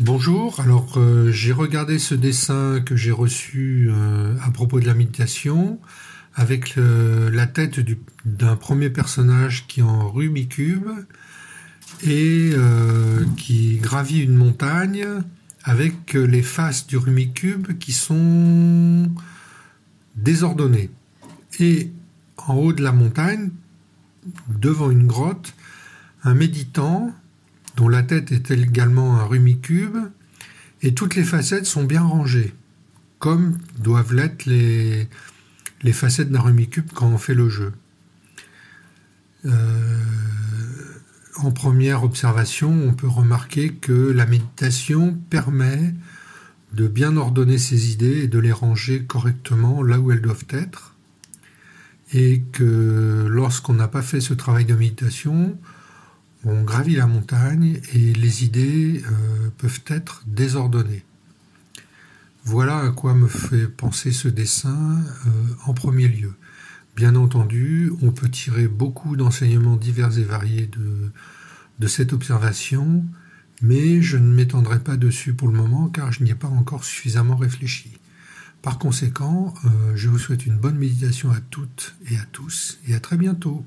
Bonjour, 0.00 0.58
alors 0.58 0.94
euh, 0.96 1.30
j'ai 1.30 1.52
regardé 1.52 2.00
ce 2.00 2.16
dessin 2.16 2.80
que 2.84 2.96
j'ai 2.96 3.12
reçu 3.12 3.88
euh, 3.92 4.34
à 4.42 4.50
propos 4.50 4.80
de 4.80 4.86
la 4.86 4.94
méditation 4.94 5.78
avec 6.34 6.74
la 6.74 7.46
tête 7.46 7.78
d'un 8.24 8.56
premier 8.56 8.90
personnage 8.90 9.68
qui 9.68 9.78
est 9.78 9.84
en 9.84 10.10
Rubikube 10.10 10.88
et 12.02 12.50
euh, 12.54 13.24
qui 13.36 13.76
gravit 13.76 14.20
une 14.24 14.34
montagne 14.34 15.06
avec 15.62 16.14
les 16.14 16.42
faces 16.42 16.88
du 16.88 16.96
Rubikube 16.96 17.78
qui 17.78 17.92
sont 17.92 19.12
désordonnées. 20.16 20.90
Et 21.60 21.92
en 22.48 22.56
haut 22.56 22.72
de 22.72 22.82
la 22.82 22.90
montagne, 22.90 23.50
devant 24.48 24.90
une 24.90 25.06
grotte, 25.06 25.54
un 26.24 26.34
méditant 26.34 27.14
dont 27.76 27.88
la 27.88 28.02
tête 28.02 28.32
est 28.32 28.50
également 28.50 29.16
un 29.16 29.24
rumicube, 29.24 29.96
et 30.82 30.94
toutes 30.94 31.14
les 31.14 31.24
facettes 31.24 31.66
sont 31.66 31.84
bien 31.84 32.02
rangées, 32.02 32.54
comme 33.18 33.58
doivent 33.78 34.14
l'être 34.14 34.46
les, 34.46 35.08
facettes 35.92 36.30
d'un 36.30 36.40
rumicube 36.40 36.90
quand 36.94 37.08
on 37.08 37.18
fait 37.18 37.34
le 37.34 37.48
jeu. 37.48 37.72
Euh, 39.46 40.00
en 41.36 41.50
première 41.50 42.04
observation, 42.04 42.70
on 42.70 42.94
peut 42.94 43.08
remarquer 43.08 43.70
que 43.70 43.92
la 43.92 44.26
méditation 44.26 45.18
permet 45.30 45.94
de 46.72 46.86
bien 46.86 47.16
ordonner 47.16 47.58
ses 47.58 47.92
idées 47.92 48.24
et 48.24 48.28
de 48.28 48.38
les 48.38 48.52
ranger 48.52 49.04
correctement 49.04 49.82
là 49.82 49.98
où 50.00 50.12
elles 50.12 50.22
doivent 50.22 50.46
être, 50.50 50.94
et 52.12 52.42
que 52.52 53.26
lorsqu'on 53.28 53.74
n'a 53.74 53.88
pas 53.88 54.02
fait 54.02 54.20
ce 54.20 54.34
travail 54.34 54.64
de 54.64 54.74
méditation, 54.74 55.58
on 56.44 56.62
gravit 56.62 56.96
la 56.96 57.06
montagne 57.06 57.80
et 57.92 58.12
les 58.12 58.44
idées 58.44 59.02
euh, 59.06 59.48
peuvent 59.56 59.82
être 59.86 60.22
désordonnées. 60.26 61.04
Voilà 62.44 62.78
à 62.80 62.90
quoi 62.90 63.14
me 63.14 63.26
fait 63.26 63.66
penser 63.66 64.12
ce 64.12 64.28
dessin 64.28 65.00
euh, 65.26 65.30
en 65.64 65.72
premier 65.72 66.08
lieu. 66.08 66.34
Bien 66.94 67.16
entendu, 67.16 67.90
on 68.02 68.12
peut 68.12 68.28
tirer 68.28 68.68
beaucoup 68.68 69.16
d'enseignements 69.16 69.76
divers 69.76 70.18
et 70.18 70.22
variés 70.22 70.70
de, 71.78 71.88
cette 71.88 72.12
observation, 72.12 73.04
mais 73.62 74.02
je 74.02 74.16
ne 74.16 74.32
m'étendrai 74.32 74.78
pas 74.78 74.96
dessus 74.96 75.34
pour 75.34 75.48
le 75.48 75.54
moment 75.54 75.88
car 75.88 76.12
je 76.12 76.22
n'y 76.22 76.30
ai 76.30 76.34
pas 76.34 76.48
encore 76.48 76.84
suffisamment 76.84 77.36
réfléchi. 77.36 77.98
Par 78.62 78.78
conséquent, 78.78 79.54
euh, 79.64 79.92
je 79.94 80.08
vous 80.08 80.18
souhaite 80.18 80.46
une 80.46 80.56
bonne 80.56 80.76
méditation 80.76 81.30
à 81.30 81.40
toutes 81.50 81.94
et 82.10 82.16
à 82.16 82.24
tous 82.32 82.78
et 82.86 82.94
à 82.94 83.00
très 83.00 83.16
bientôt. 83.16 83.66